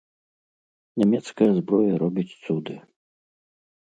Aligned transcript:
Нямецкая 1.01 1.49
зброя 1.59 1.93
робіць 2.03 2.37
цуды. 2.47 2.75